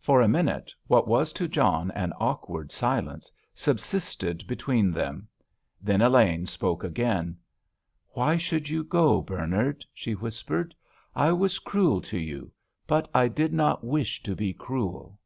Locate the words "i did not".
13.14-13.84